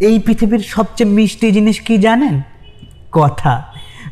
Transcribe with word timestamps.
এই 0.00 0.18
পৃথিবীর 0.18 0.58
সবচেয়ে 0.58 1.10
মিষ্টি 1.10 1.52
জিনিস 1.52 1.80
কি 1.80 1.98
জানেন? 1.98 2.42
কথা। 3.12 3.62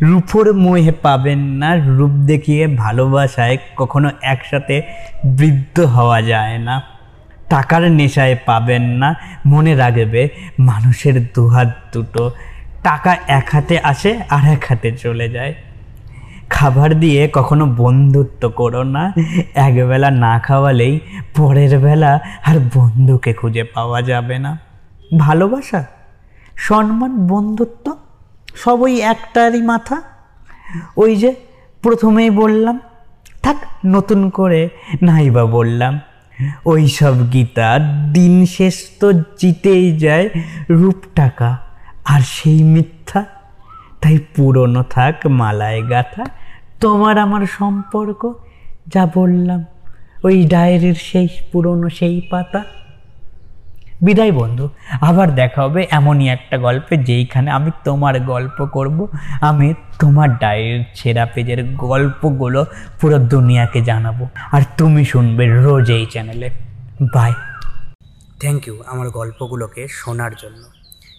রূপর 0.03 0.53
মোহে 0.53 0.93
পাবেন 0.93 1.39
না, 1.39 1.77
রূপ 1.77 2.11
দেখিয়ে 2.11 2.67
ভালোবাসায় 2.67 3.59
কখনো 3.77 4.11
একসাথে 4.23 4.83
বৃদ্ধ 5.25 5.81
হওয়া 5.81 6.23
যায় 6.23 6.59
না। 6.59 6.83
টাকার 7.49 7.83
নেশায় 7.83 8.37
পাবেন 8.47 8.83
না, 8.83 9.15
মনে 9.47 9.75
রাখবে 9.75 10.29
মানুষের 10.59 11.27
দুহাত 11.35 11.69
দুটো। 11.93 12.31
টাকা 12.83 13.17
এক 13.29 13.49
হাতে 13.53 13.79
আসে, 13.79 14.21
আর 14.31 14.53
এক 14.53 14.65
হাতে 14.69 14.93
চলে 14.93 15.29
যায়। 15.29 15.55
খাবার 16.51 17.01
দিয়ে 17.01 17.31
কখনো 17.33 17.67
বন্ধুত্ব 17.67 18.49
করো 18.49 18.83
না, 18.83 19.13
একবেলা 19.55 20.11
না 20.11 20.39
খাওয়ালেই 20.39 21.01
পরের 21.37 21.79
বেলা 21.79 22.21
আর 22.47 22.61
বন্ধুকে 22.75 23.33
খুঁজে 23.33 23.65
পাওয়া 23.65 24.03
যাবে 24.03 24.39
না। 24.39 24.72
ভালোবাসা, 25.19 25.85
সম্মান, 26.57 27.27
বন্ধুত্ব, 27.27 27.97
সবই 28.55 29.01
একটারই 29.01 29.63
মাথা। 29.63 30.03
ওই 30.97 31.17
যে 31.17 31.35
প্রথমেই 31.83 32.31
বললাম, 32.31 32.79
থাক 33.43 33.57
নতুন 33.87 34.31
করে 34.31 34.69
নাইবা 35.03 35.45
বললাম, 35.45 36.01
ওই 36.65 36.89
সব 36.89 37.33
গীতা 37.33 37.79
দিন 38.13 38.47
শেষ 38.47 38.91
তো 39.01 39.13
জিতেই 39.13 39.99
যায় 39.99 40.31
রূপ 40.71 40.97
টাকা 41.15 41.59
আর 42.05 42.21
সেই 42.21 42.63
মিথ্যা। 42.63 43.25
তাই 44.01 44.19
পুরনো 44.37 44.83
থাক 44.91 45.27
মালায় 45.27 45.91
গাথা, 45.91 46.25
তোমার 46.81 47.19
আমার 47.19 47.47
সম্পর্ক, 47.47 48.33
যা 48.89 49.07
বললাম, 49.15 49.65
ওই 50.25 50.47
ডায়েরির 50.47 50.95
সেই 50.95 51.29
পুরনো 51.53 51.89
সেই 51.89 52.29
পাতা। 52.31 52.65
বিদায় 54.03 54.33
বন্ধু, 54.33 54.69
আবার 55.01 55.35
দেখা 55.35 55.63
হবে 55.63 55.87
এমনই 55.91 56.29
একটা 56.29 56.59
গল্পে 56.59 56.97
যেইখানে 56.97 57.51
আমি 57.51 57.71
তোমার 57.85 58.21
গল্প 58.21 58.67
করব। 58.67 59.09
আমি 59.41 59.75
তোমার 59.99 60.39
ডায়েরির 60.39 60.85
ছেঁড়া 60.95 61.27
পেজের 61.27 61.75
গল্পগুলো 61.75 62.67
পুরো 63.01 63.19
দুনিয়াকে 63.19 63.81
জানাব। 63.83 64.27
আর 64.53 64.63
তুমি 64.79 65.05
শুনবে 65.05 65.45
রোজ 65.63 65.91
এই 65.91 66.07
চ্যানেলে। 66.07 66.51
বাই 67.15 67.33
থ্যাংক 68.41 68.69
ইউ 68.69 68.83
আমার 68.87 69.11
গল্পগুলোকে 69.11 69.89
শোনার 69.91 70.31
জন্য। 70.43 70.63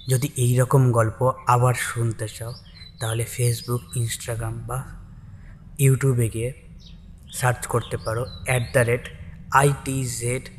যদি 0.10 0.30
এই 0.38 0.58
রকম 0.58 0.92
গল্প 0.92 1.32
আবার 1.48 1.74
শুনতে 1.74 2.28
চাও, 2.28 2.54
তাহলে 3.00 3.24
ফেসবুক 3.24 3.82
ইনস্টাগ্রাম 3.98 4.64
বা 4.68 4.84
ইউটিউবে 5.80 6.30
গিয়ে 6.34 6.54
সার্চ 7.34 7.68
করতে 7.68 7.98
পারো 7.98 8.26
at 8.46 8.64
the 8.74 8.80
rate 8.80 9.10
I T 9.54 10.06
Z 10.22 10.50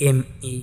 M 0.00 0.22
E 0.42 0.62